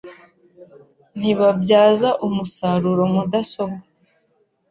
nti 1.19 1.31
babyaza 1.39 2.09
umusaruro 2.27 3.03
mudasobwa 3.13 3.81